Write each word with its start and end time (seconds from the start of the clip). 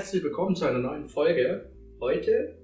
Herzlich 0.00 0.24
willkommen 0.24 0.56
zu 0.56 0.64
einer 0.64 0.78
neuen 0.78 1.04
Folge. 1.04 1.70
Heute 2.00 2.56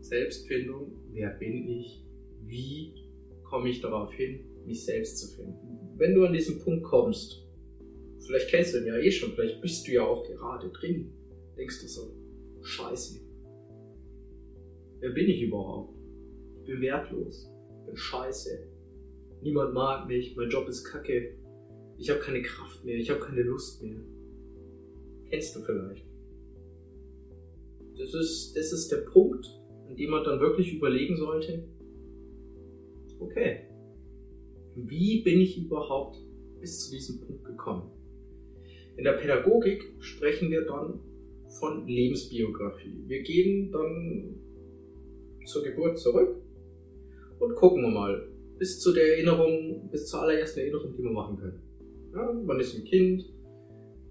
Selbstfindung. 0.00 0.90
Wer 1.10 1.28
bin 1.28 1.68
ich? 1.68 2.06
Wie 2.46 2.94
komme 3.44 3.68
ich 3.68 3.82
darauf 3.82 4.10
hin, 4.14 4.40
mich 4.64 4.82
selbst 4.82 5.18
zu 5.18 5.36
finden? 5.36 5.92
Wenn 5.98 6.14
du 6.14 6.24
an 6.24 6.32
diesen 6.32 6.58
Punkt 6.58 6.84
kommst, 6.84 7.46
vielleicht 8.24 8.48
kennst 8.48 8.72
du 8.72 8.78
ihn 8.78 8.86
ja 8.86 8.96
eh 8.96 9.10
schon, 9.10 9.32
vielleicht 9.32 9.60
bist 9.60 9.86
du 9.86 9.92
ja 9.92 10.04
auch 10.04 10.26
gerade 10.26 10.70
drin, 10.70 11.12
denkst 11.58 11.82
du 11.82 11.86
so, 11.86 12.16
scheiße. 12.62 13.20
Wer 15.00 15.10
bin 15.10 15.28
ich 15.28 15.42
überhaupt? 15.42 15.94
Ich 16.60 16.64
bin 16.64 16.80
wertlos. 16.80 17.52
Ich 17.80 17.86
bin 17.88 17.94
scheiße. 17.94 18.70
Niemand 19.42 19.74
mag 19.74 20.08
mich, 20.08 20.34
mein 20.34 20.48
Job 20.48 20.66
ist 20.66 20.84
kacke. 20.84 21.36
Ich 21.98 22.08
habe 22.08 22.20
keine 22.20 22.40
Kraft 22.40 22.86
mehr, 22.86 22.96
ich 22.96 23.10
habe 23.10 23.20
keine 23.20 23.42
Lust 23.42 23.82
mehr. 23.82 24.00
Kennst 25.28 25.54
du 25.56 25.60
vielleicht? 25.60 26.11
Das 27.98 28.14
ist, 28.14 28.56
das 28.56 28.72
ist 28.72 28.90
der 28.90 28.98
Punkt, 28.98 29.46
an 29.88 29.96
dem 29.96 30.10
man 30.10 30.24
dann 30.24 30.40
wirklich 30.40 30.74
überlegen 30.74 31.16
sollte, 31.16 31.64
okay, 33.18 33.68
wie 34.74 35.22
bin 35.22 35.40
ich 35.40 35.58
überhaupt 35.58 36.18
bis 36.60 36.84
zu 36.84 36.90
diesem 36.92 37.20
Punkt 37.20 37.44
gekommen? 37.44 37.90
In 38.96 39.04
der 39.04 39.12
Pädagogik 39.12 39.94
sprechen 40.00 40.50
wir 40.50 40.64
dann 40.64 41.00
von 41.58 41.86
Lebensbiografie. 41.86 43.04
Wir 43.06 43.22
gehen 43.22 43.70
dann 43.70 44.40
zur 45.44 45.62
Geburt 45.62 45.98
zurück 45.98 46.36
und 47.38 47.54
gucken 47.56 47.92
mal 47.92 48.28
bis 48.58 48.80
zu 48.80 48.92
der 48.92 49.16
Erinnerung, 49.16 49.88
bis 49.90 50.06
zur 50.06 50.22
allerersten 50.22 50.60
Erinnerung, 50.60 50.94
die 50.96 51.02
wir 51.02 51.10
machen 51.10 51.36
können. 51.36 51.60
Ja, 52.14 52.32
man 52.32 52.60
ist 52.60 52.76
ein 52.76 52.84
Kind, 52.84 53.24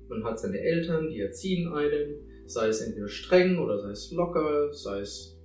man 0.09 0.23
hat 0.23 0.39
seine 0.39 0.59
Eltern, 0.59 1.09
die 1.09 1.20
erziehen 1.20 1.72
einen, 1.72 2.16
sei 2.52 2.67
es 2.67 2.81
entweder 2.81 3.07
streng 3.07 3.59
oder 3.59 3.80
sei 3.80 3.91
es 3.91 4.11
locker, 4.11 4.73
sei 4.73 4.99
es 4.99 5.39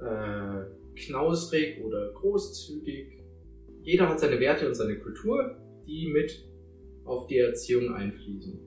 äh, 0.00 0.64
knausrig 0.96 1.82
oder 1.84 2.12
großzügig. 2.12 3.22
Jeder 3.82 4.08
hat 4.08 4.20
seine 4.20 4.40
Werte 4.40 4.66
und 4.66 4.74
seine 4.74 4.98
Kultur, 4.98 5.56
die 5.86 6.08
mit 6.08 6.44
auf 7.04 7.26
die 7.26 7.38
Erziehung 7.38 7.94
einfließen. 7.94 8.60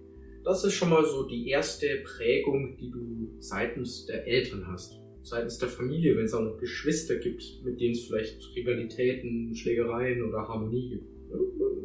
Das 0.43 0.65
ist 0.65 0.73
schon 0.73 0.89
mal 0.89 1.05
so 1.05 1.23
die 1.27 1.49
erste 1.49 1.87
Prägung, 2.03 2.77
die 2.77 2.91
du 2.91 3.35
seitens 3.39 4.05
der 4.05 4.27
Eltern 4.27 4.67
hast. 4.67 4.99
Seitens 5.21 5.57
der 5.57 5.69
Familie, 5.69 6.17
wenn 6.17 6.25
es 6.25 6.33
auch 6.33 6.41
noch 6.41 6.57
Geschwister 6.57 7.15
gibt, 7.15 7.61
mit 7.63 7.79
denen 7.79 7.93
es 7.93 8.05
vielleicht 8.05 8.53
Rivalitäten, 8.55 9.55
Schlägereien 9.55 10.21
oder 10.23 10.45
Harmonie 10.45 10.89
gibt. 10.89 11.05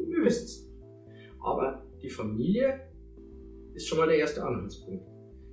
Wir 0.09 0.25
wissen 0.25 0.45
es. 0.45 0.69
Aber 1.39 1.85
die 2.01 2.09
Familie 2.09 2.81
ist 3.75 3.87
schon 3.87 3.97
mal 3.97 4.07
der 4.07 4.17
erste 4.17 4.43
Anhaltspunkt. 4.43 5.05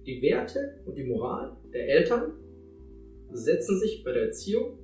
Die 0.06 0.22
Werte 0.22 0.78
und 0.86 0.96
die 0.96 1.02
Moral 1.02 1.56
der 1.72 1.88
Eltern 1.88 2.32
setzen 3.32 3.80
sich 3.80 4.04
bei 4.04 4.12
der 4.12 4.26
Erziehung 4.26 4.78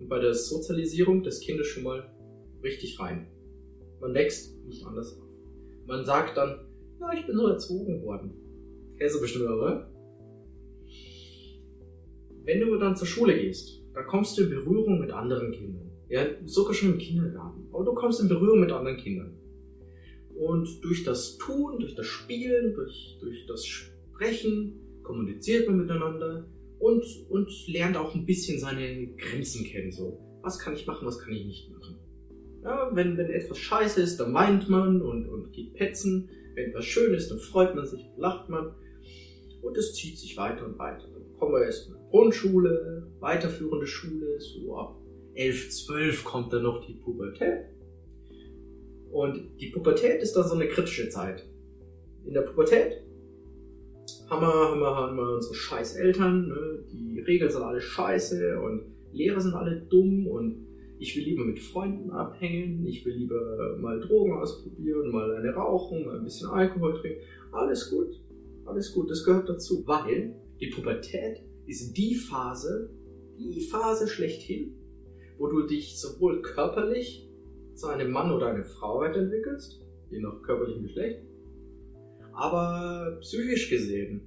und 0.00 0.08
bei 0.08 0.18
der 0.18 0.32
Sozialisierung 0.32 1.22
des 1.22 1.40
Kindes 1.40 1.66
schon 1.66 1.82
mal 1.82 2.10
richtig 2.62 2.98
rein. 2.98 3.26
Man 4.00 4.14
wächst 4.14 4.56
nicht 4.64 4.86
anders 4.86 5.18
auf. 5.18 5.28
Man 5.86 6.06
sagt 6.06 6.38
dann, 6.38 6.66
ja, 6.98 7.12
ich 7.12 7.26
bin 7.26 7.36
so 7.36 7.48
erzogen 7.48 8.02
worden. 8.02 8.32
Kennst 8.96 9.16
du 9.16 9.20
bestimmt, 9.20 9.44
oder? 9.44 9.92
Wenn 12.44 12.60
du 12.60 12.78
dann 12.78 12.96
zur 12.96 13.06
Schule 13.06 13.38
gehst, 13.38 13.82
dann 13.92 14.06
kommst 14.06 14.38
du 14.38 14.44
in 14.44 14.50
Berührung 14.50 15.00
mit 15.00 15.10
anderen 15.10 15.52
Kindern. 15.52 15.90
Ja, 16.08 16.26
sogar 16.46 16.72
schon 16.72 16.92
im 16.92 16.98
Kindergarten. 16.98 17.68
Aber 17.72 17.84
du 17.84 17.92
kommst 17.92 18.20
in 18.22 18.28
Berührung 18.28 18.60
mit 18.60 18.72
anderen 18.72 18.96
Kindern. 18.96 19.36
Und 20.34 20.82
durch 20.82 21.04
das 21.04 21.36
Tun, 21.36 21.78
durch 21.78 21.94
das 21.94 22.06
Spielen, 22.06 22.74
durch, 22.74 23.18
durch 23.20 23.46
das 23.46 23.66
Sprechen 24.22 25.02
kommuniziert 25.02 25.66
man 25.66 25.78
miteinander 25.78 26.48
und, 26.78 27.04
und 27.28 27.50
lernt 27.66 27.96
auch 27.96 28.14
ein 28.14 28.24
bisschen 28.24 28.60
seine 28.60 29.08
Grenzen 29.16 29.64
kennen. 29.64 29.90
So, 29.90 30.20
was 30.42 30.60
kann 30.60 30.74
ich 30.74 30.86
machen, 30.86 31.06
was 31.06 31.18
kann 31.18 31.32
ich 31.32 31.44
nicht 31.44 31.70
machen. 31.72 31.98
Ja, 32.62 32.90
wenn, 32.92 33.16
wenn 33.16 33.30
etwas 33.30 33.58
scheiße 33.58 34.00
ist, 34.00 34.18
dann 34.18 34.32
weint 34.32 34.68
man 34.68 35.02
und, 35.02 35.28
und 35.28 35.52
geht 35.52 35.74
petzen. 35.74 36.30
Wenn 36.54 36.70
etwas 36.70 36.84
schön 36.84 37.12
ist, 37.14 37.32
dann 37.32 37.40
freut 37.40 37.74
man 37.74 37.84
sich, 37.84 38.06
lacht 38.16 38.48
man. 38.48 38.74
Und 39.60 39.76
es 39.76 39.94
zieht 39.94 40.18
sich 40.18 40.36
weiter 40.36 40.66
und 40.66 40.78
weiter. 40.78 41.08
Dann 41.12 41.36
kommen 41.38 41.54
wir 41.54 41.64
erst 41.64 41.88
in 41.88 41.94
die 41.94 42.10
Grundschule, 42.10 43.10
weiterführende 43.18 43.86
Schule, 43.88 44.40
so 44.40 44.76
ab 44.76 45.00
11, 45.34 45.70
12 45.70 46.24
kommt 46.24 46.52
dann 46.52 46.62
noch 46.62 46.86
die 46.86 46.94
Pubertät. 46.94 47.64
Und 49.10 49.60
die 49.60 49.70
Pubertät 49.70 50.22
ist 50.22 50.34
dann 50.34 50.46
so 50.46 50.54
eine 50.54 50.68
kritische 50.68 51.08
Zeit. 51.08 51.44
In 52.24 52.34
der 52.34 52.42
Pubertät 52.42 53.02
wir, 54.80 54.96
haben 54.96 55.16
wir 55.16 55.34
unsere 55.34 55.54
scheiß 55.54 55.96
Eltern, 55.96 56.48
ne? 56.48 56.84
die 56.90 57.20
Regeln 57.20 57.50
sind 57.50 57.62
alle 57.62 57.80
scheiße 57.80 58.60
und 58.60 58.92
Lehrer 59.12 59.40
sind 59.40 59.54
alle 59.54 59.80
dumm 59.90 60.26
und 60.26 60.66
ich 60.98 61.16
will 61.16 61.24
lieber 61.24 61.44
mit 61.44 61.58
Freunden 61.58 62.10
abhängen, 62.10 62.86
ich 62.86 63.04
will 63.04 63.14
lieber 63.14 63.76
mal 63.80 64.00
Drogen 64.00 64.32
ausprobieren, 64.34 65.10
mal 65.10 65.34
eine 65.34 65.52
rauchen, 65.52 66.06
mal 66.06 66.18
ein 66.18 66.24
bisschen 66.24 66.48
Alkohol 66.48 67.00
trinken. 67.00 67.20
Alles 67.50 67.90
gut, 67.90 68.20
alles 68.64 68.94
gut, 68.94 69.10
das 69.10 69.24
gehört 69.24 69.48
dazu, 69.48 69.86
weil 69.86 70.34
die 70.60 70.68
Pubertät 70.68 71.42
ist 71.66 71.96
die 71.96 72.14
Phase, 72.14 72.90
die 73.36 73.60
Phase 73.60 74.06
schlechthin, 74.06 74.76
wo 75.38 75.48
du 75.48 75.66
dich 75.66 75.98
sowohl 75.98 76.40
körperlich 76.40 77.28
zu 77.74 77.88
einem 77.88 78.12
Mann 78.12 78.30
oder 78.30 78.46
eine 78.46 78.64
Frau 78.64 79.00
weiterentwickelst, 79.00 79.80
je 80.10 80.20
nach 80.20 80.40
körperlichem 80.42 80.84
Geschlecht. 80.84 81.20
Aber 82.32 83.18
psychisch 83.20 83.70
gesehen 83.70 84.22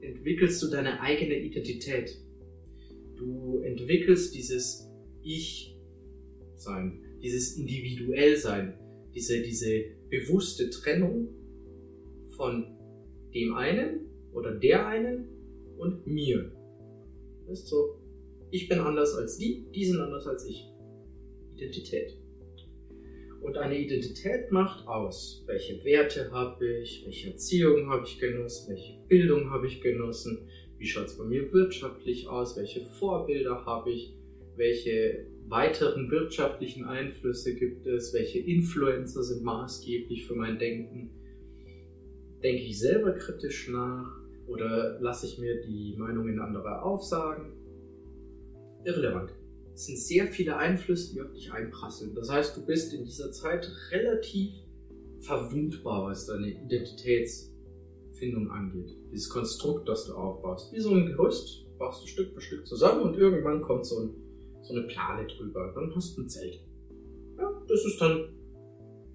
entwickelst 0.00 0.62
du 0.62 0.68
deine 0.68 1.00
eigene 1.00 1.38
Identität. 1.38 2.18
Du 3.16 3.60
entwickelst 3.60 4.34
dieses 4.34 4.90
Ich-Sein, 5.22 7.00
dieses 7.22 7.56
Individuell-Sein, 7.56 8.74
diese, 9.14 9.42
diese 9.42 9.84
bewusste 10.10 10.70
Trennung 10.70 11.28
von 12.36 12.66
dem 13.34 13.54
einen 13.54 14.06
oder 14.32 14.54
der 14.54 14.86
einen 14.86 15.28
und 15.78 16.06
mir. 16.06 16.52
Das 17.46 17.60
ist 17.60 17.68
so, 17.68 17.98
ich 18.50 18.68
bin 18.68 18.78
anders 18.78 19.14
als 19.14 19.38
die, 19.38 19.66
die 19.74 19.84
sind 19.84 20.00
anders 20.00 20.26
als 20.26 20.46
ich. 20.46 20.68
Identität. 21.54 22.21
Und 23.42 23.58
eine 23.58 23.76
Identität 23.76 24.52
macht 24.52 24.86
aus, 24.86 25.42
welche 25.46 25.84
Werte 25.84 26.30
habe 26.30 26.64
ich, 26.78 27.04
welche 27.04 27.32
Erziehung 27.32 27.90
habe 27.90 28.06
ich 28.06 28.20
genossen, 28.20 28.70
welche 28.70 28.98
Bildung 29.08 29.50
habe 29.50 29.66
ich 29.66 29.80
genossen, 29.80 30.48
wie 30.78 30.86
schaut 30.86 31.06
es 31.06 31.18
bei 31.18 31.24
mir 31.24 31.52
wirtschaftlich 31.52 32.28
aus, 32.28 32.56
welche 32.56 32.86
Vorbilder 32.86 33.64
habe 33.66 33.90
ich, 33.90 34.14
welche 34.56 35.26
weiteren 35.48 36.08
wirtschaftlichen 36.10 36.84
Einflüsse 36.84 37.56
gibt 37.56 37.84
es, 37.86 38.14
welche 38.14 38.38
Influencer 38.38 39.24
sind 39.24 39.42
maßgeblich 39.42 40.24
für 40.26 40.34
mein 40.34 40.58
Denken. 40.58 41.10
Denke 42.42 42.62
ich 42.62 42.78
selber 42.78 43.12
kritisch 43.12 43.68
nach 43.68 44.20
oder 44.46 45.00
lasse 45.00 45.26
ich 45.26 45.38
mir 45.38 45.60
die 45.62 45.96
Meinungen 45.98 46.38
anderer 46.38 46.84
aufsagen? 46.84 47.52
Irrelevant. 48.84 49.32
Es 49.74 49.86
sind 49.86 49.98
sehr 49.98 50.26
viele 50.26 50.56
Einflüsse, 50.56 51.14
die 51.14 51.22
auf 51.22 51.32
dich 51.32 51.52
einprasseln. 51.52 52.14
Das 52.14 52.30
heißt, 52.30 52.56
du 52.56 52.66
bist 52.66 52.92
in 52.92 53.04
dieser 53.04 53.32
Zeit 53.32 53.70
relativ 53.90 54.52
verwundbar, 55.20 56.10
was 56.10 56.26
deine 56.26 56.50
Identitätsfindung 56.50 58.50
angeht. 58.50 58.94
Dieses 59.10 59.30
Konstrukt, 59.30 59.88
das 59.88 60.06
du 60.06 60.14
aufbaust. 60.14 60.72
Wie 60.72 60.80
so 60.80 60.90
ein 60.90 61.06
Gerüst, 61.06 61.66
baust 61.78 62.02
du 62.02 62.08
Stück 62.08 62.34
für 62.34 62.40
Stück 62.40 62.66
zusammen 62.66 63.02
und 63.02 63.16
irgendwann 63.16 63.62
kommt 63.62 63.86
so, 63.86 64.00
ein, 64.00 64.10
so 64.62 64.74
eine 64.74 64.86
Plane 64.86 65.26
drüber. 65.26 65.72
Dann 65.74 65.94
hast 65.94 66.16
du 66.16 66.22
ein 66.22 66.28
Zelt. 66.28 66.60
Ja, 67.38 67.50
das 67.66 67.84
ist 67.86 68.00
dann 68.00 68.28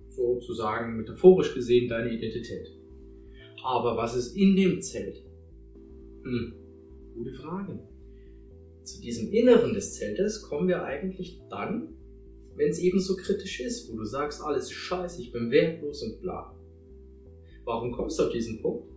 sozusagen 0.09 0.97
metaphorisch 0.97 1.53
gesehen 1.53 1.87
deine 1.87 2.11
Identität. 2.11 2.67
Aber 3.63 3.95
was 3.95 4.15
ist 4.15 4.35
in 4.35 4.55
dem 4.55 4.81
Zelt? 4.81 5.23
Hm, 6.23 6.53
gute 7.13 7.33
Frage 7.33 7.79
zu 8.87 9.01
diesem 9.01 9.31
Inneren 9.31 9.73
des 9.73 9.95
Zeltes 9.95 10.41
kommen 10.41 10.67
wir 10.67 10.83
eigentlich 10.83 11.41
dann, 11.49 11.95
wenn 12.55 12.69
es 12.69 12.79
eben 12.79 12.99
so 12.99 13.15
kritisch 13.15 13.59
ist, 13.59 13.91
wo 13.91 13.97
du 13.97 14.05
sagst, 14.05 14.41
alles 14.41 14.65
ist 14.65 14.73
scheiße, 14.73 15.21
ich 15.21 15.31
bin 15.31 15.51
wertlos 15.51 16.01
und 16.03 16.21
bla. 16.21 16.55
Warum 17.65 17.91
kommst 17.91 18.17
du 18.17 18.23
auf 18.23 18.31
diesen 18.31 18.61
Punkt? 18.61 18.89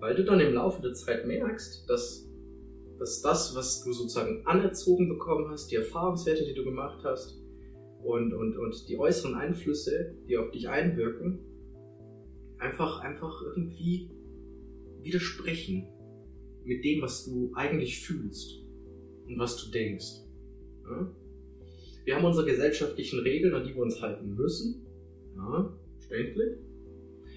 Weil 0.00 0.16
du 0.16 0.24
dann 0.24 0.40
im 0.40 0.54
Laufe 0.54 0.82
der 0.82 0.92
Zeit 0.92 1.26
merkst, 1.26 1.88
dass, 1.88 2.28
dass 2.98 3.22
das, 3.22 3.54
was 3.54 3.84
du 3.84 3.92
sozusagen 3.92 4.44
anerzogen 4.44 5.08
bekommen 5.08 5.48
hast, 5.48 5.70
die 5.70 5.76
Erfahrungswerte, 5.76 6.44
die 6.44 6.54
du 6.54 6.64
gemacht 6.64 7.02
hast 7.04 7.40
und, 8.02 8.34
und, 8.34 8.58
und 8.58 8.88
die 8.88 8.98
äußeren 8.98 9.36
Einflüsse, 9.36 10.16
die 10.28 10.36
auf 10.36 10.50
dich 10.50 10.68
einwirken, 10.68 11.38
einfach, 12.58 13.00
einfach 13.00 13.40
irgendwie 13.42 14.10
widersprechen 15.00 15.88
mit 16.64 16.84
dem, 16.84 17.02
was 17.02 17.24
du 17.24 17.52
eigentlich 17.54 18.00
fühlst 18.00 18.61
und 19.26 19.38
was 19.38 19.56
du 19.56 19.70
denkst. 19.70 20.22
Ja? 20.84 21.10
Wir 22.04 22.16
haben 22.16 22.24
unsere 22.24 22.46
gesellschaftlichen 22.46 23.20
Regeln, 23.20 23.54
an 23.54 23.64
die 23.64 23.74
wir 23.74 23.82
uns 23.82 24.00
halten 24.00 24.34
müssen. 24.34 24.86
Ja, 25.36 25.72
verständlich. 25.98 26.58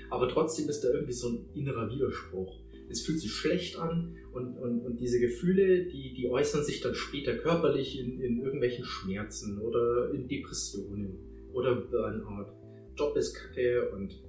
Aber 0.09 0.27
trotzdem 0.29 0.69
ist 0.69 0.81
da 0.81 0.89
irgendwie 0.89 1.13
so 1.13 1.29
ein 1.29 1.45
innerer 1.53 1.89
Widerspruch. 1.89 2.59
es 2.89 3.01
fühlt 3.01 3.19
sich 3.19 3.31
schlecht 3.31 3.77
an 3.77 4.15
und, 4.31 4.57
und, 4.57 4.81
und 4.81 4.99
diese 4.99 5.19
Gefühle, 5.19 5.85
die, 5.85 6.13
die 6.13 6.29
äußern 6.29 6.63
sich 6.63 6.81
dann 6.81 6.95
später 6.95 7.35
körperlich 7.37 7.99
in, 7.99 8.19
in 8.21 8.41
irgendwelchen 8.41 8.85
Schmerzen 8.85 9.59
oder 9.59 10.11
in 10.13 10.27
Depressionen 10.27 11.17
oder 11.53 11.75
Burnout. 11.75 12.51
Job 12.95 13.15
ist 13.17 13.33
kacke 13.33 13.89
und 13.91 14.21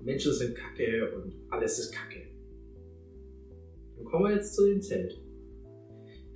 Menschen 0.00 0.32
sind 0.32 0.54
kacke 0.54 1.12
und 1.14 1.34
alles 1.50 1.78
ist 1.78 1.92
kacke. 1.92 2.22
Dann 3.96 4.04
kommen 4.04 4.24
wir 4.24 4.34
jetzt 4.34 4.54
zu 4.54 4.66
dem 4.66 4.80
Zelt. 4.80 5.20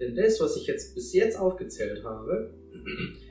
Denn 0.00 0.14
das, 0.14 0.40
was 0.40 0.56
ich 0.56 0.66
jetzt 0.66 0.94
bis 0.94 1.12
jetzt 1.12 1.38
aufgezählt 1.38 2.04
habe, 2.04 2.54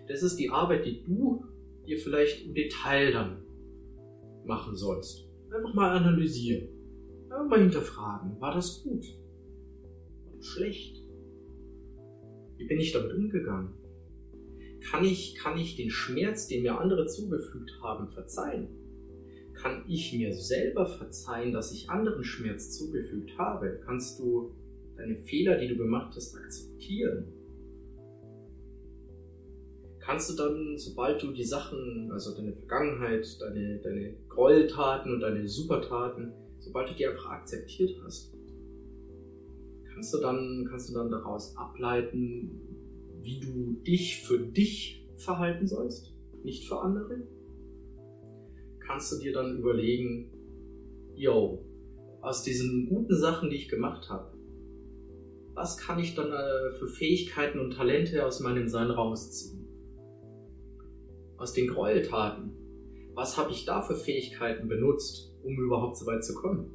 das 0.08 0.24
ist 0.24 0.38
die 0.38 0.50
Arbeit, 0.50 0.86
die 0.86 1.04
du 1.04 1.46
dir 1.86 1.98
vielleicht 1.98 2.46
im 2.46 2.54
Detail 2.54 3.12
dann 3.12 3.44
machen 4.46 4.76
sollst. 4.76 5.28
Einfach 5.52 5.74
mal 5.74 5.92
analysieren. 5.92 6.70
Einfach 7.30 7.48
mal 7.48 7.62
hinterfragen. 7.62 8.40
War 8.40 8.54
das 8.54 8.84
gut? 8.84 9.06
War 10.26 10.34
das 10.36 10.46
schlecht? 10.46 11.04
Wie 12.58 12.68
bin 12.68 12.80
ich 12.80 12.92
damit 12.92 13.14
umgegangen? 13.14 13.74
Kann 14.90 15.04
ich, 15.04 15.36
kann 15.36 15.58
ich 15.58 15.76
den 15.76 15.90
Schmerz, 15.90 16.48
den 16.48 16.64
mir 16.64 16.80
andere 16.80 17.08
zugefügt 17.08 17.72
haben, 17.82 18.12
verzeihen? 18.12 18.68
Kann 19.54 19.84
ich 19.88 20.14
mir 20.14 20.34
selber 20.34 20.86
verzeihen, 20.86 21.54
dass 21.54 21.72
ich 21.72 21.90
anderen 21.90 22.24
Schmerz 22.24 22.78
zugefügt 22.78 23.38
habe? 23.38 23.82
Kannst 23.86 24.20
du 24.20 24.54
deine 24.98 25.18
Fehler, 25.18 25.58
die 25.58 25.68
du 25.68 25.78
gemacht 25.78 26.16
hast, 26.16 26.36
akzeptieren? 26.36 27.28
Kannst 30.00 30.30
du 30.30 30.36
dann, 30.36 30.78
sobald 30.78 31.22
du 31.24 31.32
die 31.32 31.44
Sachen, 31.44 32.12
also 32.12 32.36
deine 32.36 32.54
Vergangenheit, 32.54 33.26
deine, 33.42 33.80
deine 33.80 34.16
Gräueltaten 34.30 35.12
und 35.12 35.20
deine 35.20 35.48
Supertaten, 35.48 36.32
sobald 36.60 36.90
du 36.90 36.94
die 36.94 37.08
einfach 37.08 37.32
akzeptiert 37.32 38.00
hast, 38.04 38.36
kannst 39.92 40.14
du 40.14 40.20
dann, 40.20 40.68
kannst 40.70 40.90
du 40.90 40.94
dann 40.94 41.10
daraus 41.10 41.58
ableiten, 41.58 42.62
wie 43.22 43.40
du 43.40 43.82
dich 43.82 44.22
für 44.28 44.38
dich 44.38 45.08
verhalten 45.16 45.68
sollst, 45.68 46.14
nicht 46.44 46.68
für 46.68 46.82
andere? 46.82 47.24
Kannst 48.86 49.12
du 49.12 49.18
dir 49.18 49.34
dann 49.34 49.58
überlegen, 49.58 50.30
yo, 51.16 51.66
aus 52.22 52.44
diesen 52.44 52.88
guten 52.88 53.16
Sachen, 53.16 53.50
die 53.50 53.56
ich 53.56 53.70
gemacht 53.70 54.10
habe, 54.10 54.35
was 55.56 55.78
kann 55.78 56.00
ich 56.00 56.16
dann 56.16 56.32
äh, 56.32 56.72
für 56.78 56.88
Fähigkeiten 56.88 57.60
und 57.60 57.72
Talente 57.72 58.26
aus 58.26 58.42
meinem 58.42 58.68
Sein 58.68 58.92
rausziehen? 58.92 59.66
Aus 61.38 61.54
den 61.54 61.68
Gräueltaten. 61.68 62.52
Was 63.14 63.38
habe 63.38 63.52
ich 63.52 63.66
da 63.66 63.82
für 63.82 63.96
Fähigkeiten 63.96 64.68
benutzt, 64.68 65.34
um 65.44 65.58
überhaupt 65.58 65.98
so 65.98 66.06
weit 66.06 66.24
zu 66.24 66.36
kommen? 66.36 66.72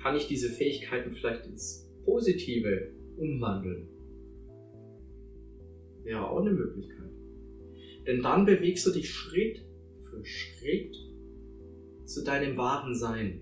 Kann 0.00 0.16
ich 0.16 0.28
diese 0.28 0.48
Fähigkeiten 0.48 1.14
vielleicht 1.14 1.46
ins 1.46 1.90
Positive 2.04 2.92
umwandeln? 3.16 3.88
Wäre 6.04 6.30
auch 6.30 6.40
eine 6.40 6.52
Möglichkeit. 6.52 7.10
Denn 8.06 8.22
dann 8.22 8.46
bewegst 8.46 8.86
du 8.86 8.92
dich 8.92 9.10
Schritt 9.10 9.64
für 10.08 10.24
Schritt 10.24 10.96
zu 12.04 12.22
deinem 12.22 12.56
wahren 12.56 12.94
Sein. 12.94 13.40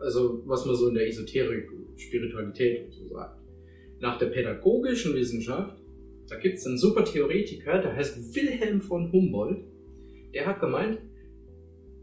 Also, 0.00 0.42
was 0.46 0.66
man 0.66 0.74
so 0.74 0.88
in 0.88 0.94
der 0.94 1.06
Esoterik, 1.06 1.70
Spiritualität 1.96 2.86
und 2.86 2.92
so 2.92 3.06
sagt. 3.06 3.43
Nach 4.04 4.18
der 4.18 4.26
pädagogischen 4.26 5.14
Wissenschaft, 5.14 5.82
da 6.28 6.38
gibt 6.38 6.58
es 6.58 6.66
einen 6.66 6.76
super 6.76 7.06
Theoretiker, 7.06 7.80
der 7.80 7.96
heißt 7.96 8.36
Wilhelm 8.36 8.82
von 8.82 9.10
Humboldt. 9.10 9.64
Der 10.34 10.44
hat 10.44 10.60
gemeint, 10.60 10.98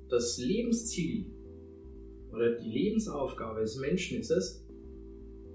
das 0.09 0.39
Lebensziel 0.39 1.27
oder 2.33 2.55
die 2.55 2.71
Lebensaufgabe 2.71 3.59
des 3.59 3.77
Menschen 3.77 4.17
ist 4.17 4.31
es, 4.31 4.67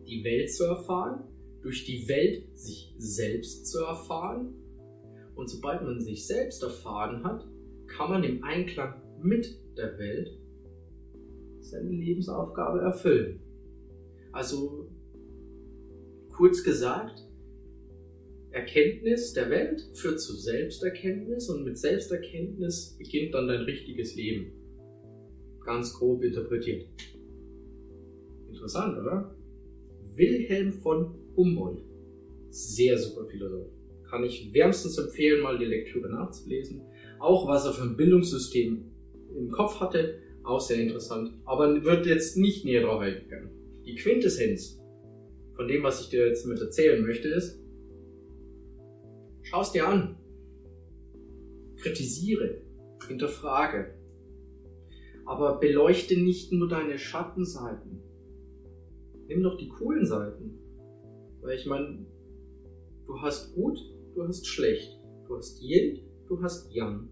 die 0.07 0.23
Welt 0.23 0.55
zu 0.55 0.67
erfahren, 0.67 1.25
durch 1.63 1.85
die 1.85 2.09
Welt 2.09 2.57
sich 2.57 2.95
selbst 2.97 3.67
zu 3.67 3.81
erfahren. 3.81 4.55
Und 5.35 5.51
sobald 5.51 5.83
man 5.83 6.01
sich 6.01 6.29
selbst 6.29 6.63
erfahren 6.63 7.25
hat, 7.25 7.45
kann 7.89 8.09
man 8.09 8.23
im 8.23 8.45
Einklang 8.45 9.03
mit 9.21 9.53
der 9.77 9.99
Welt 9.99 10.39
seine 11.59 11.91
Lebensaufgabe 11.91 12.83
erfüllen. 12.83 13.41
Also 14.31 14.93
kurz 16.37 16.63
gesagt, 16.63 17.27
Erkenntnis 18.51 19.33
der 19.33 19.49
Welt 19.49 19.83
führt 19.95 20.21
zu 20.21 20.35
Selbsterkenntnis 20.35 21.49
und 21.49 21.65
mit 21.65 21.79
Selbsterkenntnis 21.79 22.97
beginnt 22.99 23.35
dann 23.35 23.49
dein 23.49 23.63
richtiges 23.63 24.15
Leben. 24.17 24.53
Ganz 25.65 25.95
grob 25.95 26.23
interpretiert. 26.23 26.87
Interessant, 28.49 28.99
oder? 28.99 29.35
Wilhelm 30.15 30.75
von 30.75 31.15
Humboldt. 31.37 31.83
Sehr 32.51 32.99
super 32.99 33.27
Philosoph. 33.27 33.69
Kann 34.09 34.25
ich 34.25 34.53
wärmstens 34.53 34.99
empfehlen, 34.99 35.43
mal 35.43 35.59
die 35.59 35.65
Lektüre 35.65 36.11
nachzulesen. 36.11 36.83
Auch 37.19 37.49
was 37.49 37.65
er 37.65 37.73
für 37.73 37.83
ein 37.83 37.97
Bildungssystem 37.97 38.85
im 39.37 39.51
Kopf 39.51 39.81
hatte, 39.81 40.19
auch 40.45 40.61
sehr 40.61 40.79
interessant. 40.79 41.33
Aber 41.45 41.83
wird 41.83 42.07
jetzt 42.07 42.37
nicht 42.37 42.65
näher 42.65 42.83
drauf 42.83 43.01
eingegangen. 43.01 43.51
Die 43.85 43.95
Quintessenz 43.95 44.81
von 45.57 45.67
dem, 45.67 45.83
was 45.83 46.03
ich 46.03 46.11
dir 46.11 46.27
jetzt 46.27 46.47
mit 46.47 46.61
erzählen 46.61 47.03
möchte, 47.05 47.29
ist, 47.29 47.59
schau 49.43 49.63
es 49.63 49.73
dir 49.73 49.89
an. 49.89 50.17
Kritisiere, 51.79 52.63
hinterfrage, 53.09 53.95
aber 55.25 55.59
beleuchte 55.59 56.19
nicht 56.21 56.53
nur 56.53 56.69
deine 56.69 56.99
Schattenseiten. 56.99 58.03
Nimm 59.29 59.43
doch 59.43 59.57
die 59.57 59.69
coolen 59.69 60.07
Seiten. 60.07 60.59
Weil 61.41 61.57
ich 61.57 61.67
meine, 61.67 62.07
du 63.07 63.21
hast 63.21 63.55
gut, 63.55 63.79
du 64.15 64.23
hast 64.23 64.47
schlecht. 64.47 64.99
Du 65.27 65.37
hast 65.37 65.61
Yin, 65.61 66.01
du 66.29 66.41
hast 66.43 66.73
Yang. 66.73 67.09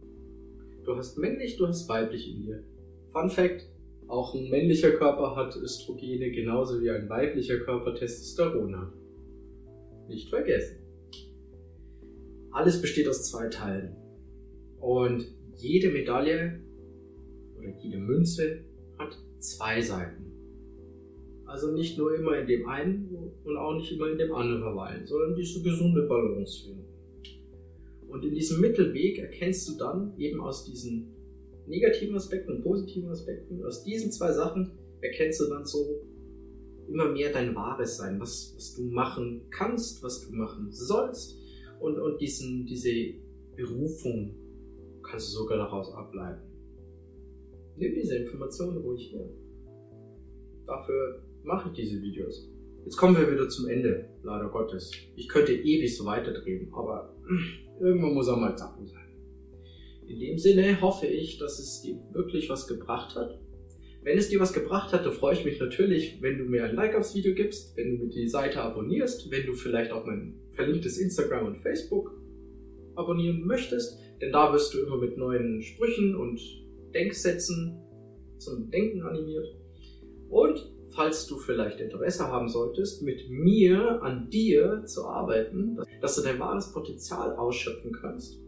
Du 0.85 0.96
hast 0.96 1.19
männlich, 1.19 1.56
du 1.56 1.67
hast 1.67 1.88
weiblich 1.88 2.31
in 2.31 2.43
dir. 2.43 2.64
Fun 3.11 3.31
Fact, 3.31 3.69
auch 4.09 4.35
ein 4.35 4.51
männlicher 4.51 4.93
Körper 4.93 5.35
hat 5.35 5.56
Östrogene 5.56 6.31
genauso 6.31 6.81
wie 6.81 6.91
ein 6.91 7.09
weiblicher 7.09 7.59
Körper 7.61 7.95
Testosteron 7.95 8.79
hat. 8.79 8.93
Nicht 10.09 10.29
vergessen. 10.29 10.79
Alles 12.51 12.81
besteht 12.81 13.09
aus 13.09 13.31
zwei 13.31 13.49
Teilen. 13.49 13.97
Und 14.79 15.27
jede 15.56 15.91
Medaille 15.91 16.61
oder 17.58 17.69
jede 17.81 17.99
Münze 17.99 18.65
hat 18.99 19.17
zwei 19.39 19.81
Seiten. 19.81 20.32
Also 21.46 21.73
nicht 21.73 21.99
nur 21.99 22.15
immer 22.15 22.39
in 22.39 22.46
dem 22.46 22.69
einen 22.69 23.32
und 23.44 23.56
auch 23.56 23.75
nicht 23.75 23.93
immer 23.93 24.11
in 24.11 24.19
dem 24.19 24.34
anderen 24.34 24.63
verweilen, 24.63 25.06
sondern 25.06 25.34
diese 25.34 25.63
gesunde 25.63 26.03
Balance 26.03 26.65
finden. 26.65 26.84
Und 28.08 28.25
in 28.25 28.34
diesem 28.34 28.61
Mittelweg 28.61 29.19
erkennst 29.19 29.69
du 29.69 29.79
dann 29.79 30.17
eben 30.19 30.41
aus 30.41 30.65
diesen 30.65 31.14
negativen 31.67 32.17
Aspekten 32.17 32.53
und 32.53 32.63
positiven 32.63 33.11
Aspekten, 33.11 33.65
aus 33.65 33.85
diesen 33.85 34.13
zwei 34.13 34.33
Sachen 34.33 34.73
erkennst 35.01 35.41
du 35.41 35.49
dann 35.49 35.65
so 35.65 36.03
immer 36.89 37.11
mehr 37.11 37.33
dein 37.33 37.55
wahres 37.55 37.97
Sein, 37.97 38.21
was, 38.21 38.55
was 38.56 38.75
du 38.75 38.85
machen 38.85 39.43
kannst, 39.51 40.03
was 40.03 40.27
du 40.27 40.35
machen 40.35 40.71
sollst. 40.71 41.39
Und, 41.81 41.99
und 41.99 42.21
diesen, 42.21 42.67
diese 42.67 43.15
Berufung 43.56 44.35
kannst 45.03 45.29
du 45.29 45.39
sogar 45.39 45.59
daraus 45.59 45.93
ableiten. 45.93 46.43
Nimm 47.77 47.94
diese 47.94 48.17
Informationen 48.17 48.79
ruhig 48.79 49.13
her. 49.13 49.29
Dafür 50.67 51.23
mache 51.43 51.71
ich 51.71 51.75
diese 51.75 52.01
Videos. 52.01 52.49
Jetzt 52.85 52.97
kommen 52.97 53.17
wir 53.17 53.31
wieder 53.31 53.49
zum 53.49 53.69
Ende, 53.69 54.11
leider 54.23 54.49
Gottes. 54.49 54.93
Ich 55.17 55.29
könnte 55.29 55.53
ewig 55.53 55.97
so 55.97 56.05
weiterdrehen, 56.05 56.73
aber 56.73 57.15
irgendwann 57.81 58.15
muss 58.15 58.29
auch 58.29 58.39
mal 58.39 58.56
Zappen 58.56 58.87
sein. 58.87 59.04
In 60.06 60.20
dem 60.20 60.39
Sinne 60.39 60.81
hoffe 60.81 61.06
ich, 61.06 61.39
dass 61.39 61.58
es 61.58 61.81
dir 61.82 61.96
wirklich 62.13 62.49
was 62.49 62.67
gebracht 62.67 63.17
hat. 63.17 63.41
Wenn 64.03 64.19
es 64.19 64.29
dir 64.29 64.39
was 64.39 64.53
gebracht 64.53 64.93
hat, 64.93 65.06
dann 65.06 65.13
freue 65.13 65.32
ich 65.32 65.44
mich 65.46 65.58
natürlich, 65.58 66.19
wenn 66.20 66.37
du 66.37 66.44
mir 66.44 66.65
ein 66.65 66.75
Like 66.75 66.94
aufs 66.94 67.15
Video 67.15 67.34
gibst, 67.34 67.75
wenn 67.77 67.99
du 67.99 68.06
die 68.06 68.29
Seite 68.29 68.61
abonnierst, 68.61 69.31
wenn 69.31 69.46
du 69.46 69.55
vielleicht 69.55 69.93
auch 69.93 70.05
mein 70.05 70.34
verlinktes 70.53 70.99
Instagram 70.99 71.46
und 71.46 71.56
Facebook 71.56 72.15
abonnieren 72.96 73.46
möchtest, 73.46 73.99
denn 74.20 74.31
da 74.31 74.53
wirst 74.53 74.75
du 74.75 74.81
immer 74.81 74.99
mit 74.99 75.17
neuen 75.17 75.63
Sprüchen 75.63 76.15
und 76.17 76.39
Denksätzen 76.93 77.81
zum 78.39 78.70
Denken 78.70 79.03
animiert. 79.03 79.46
Und 80.29 80.70
falls 80.91 81.27
du 81.27 81.39
vielleicht 81.39 81.81
Interesse 81.81 82.29
haben 82.29 82.49
solltest, 82.49 83.03
mit 83.03 83.29
mir 83.31 84.03
an 84.03 84.29
dir 84.29 84.84
zu 84.84 85.06
arbeiten, 85.06 85.79
dass 86.01 86.17
du 86.17 86.23
dein 86.23 86.39
wahres 86.39 86.73
Potenzial 86.73 87.34
ausschöpfen 87.37 87.93
kannst, 87.93 88.39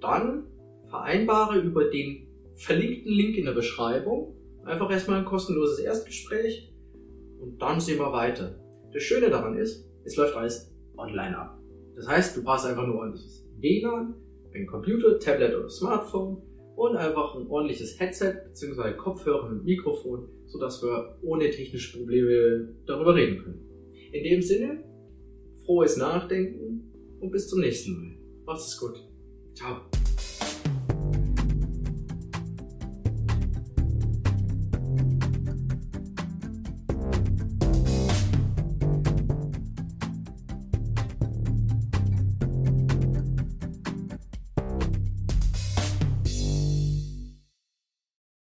dann 0.00 0.46
vereinbare 0.88 1.58
über 1.58 1.84
den 1.90 2.26
verlinkten 2.54 3.12
Link 3.12 3.36
in 3.36 3.44
der 3.44 3.52
Beschreibung 3.52 4.34
einfach 4.64 4.90
erstmal 4.90 5.18
ein 5.20 5.24
kostenloses 5.24 5.78
Erstgespräch 5.78 6.72
und 7.40 7.60
dann 7.60 7.80
sehen 7.80 7.98
wir 7.98 8.12
weiter. 8.12 8.58
Das 8.92 9.02
Schöne 9.02 9.30
daran 9.30 9.56
ist, 9.56 9.88
es 10.04 10.16
läuft 10.16 10.36
alles 10.36 10.74
online 10.96 11.38
ab. 11.38 11.58
Das 11.94 12.08
heißt, 12.08 12.36
du 12.36 12.42
brauchst 12.42 12.66
einfach 12.66 12.86
nur 12.86 12.96
ordentliches 12.96 13.46
WLAN, 13.58 14.14
einen 14.54 14.66
Computer, 14.66 15.18
Tablet 15.18 15.54
oder 15.54 15.68
Smartphone 15.68 16.42
und 16.76 16.96
einfach 16.96 17.34
ein 17.34 17.46
ordentliches 17.48 17.98
Headset 17.98 18.34
bzw. 18.48 18.92
Kopfhörer 18.96 19.48
mit 19.48 19.64
Mikrofon, 19.64 20.28
sodass 20.46 20.82
wir 20.82 21.18
ohne 21.22 21.50
technische 21.50 21.98
Probleme 21.98 22.74
darüber 22.86 23.14
reden 23.14 23.42
können. 23.42 23.60
In 24.12 24.24
dem 24.24 24.42
Sinne, 24.42 24.84
frohes 25.64 25.96
Nachdenken 25.96 26.92
und 27.20 27.30
bis 27.30 27.48
zum 27.48 27.60
nächsten 27.60 27.92
Mal. 27.92 28.16
Macht's 28.44 28.78
gut. 28.78 29.02
Ciao. 29.54 29.95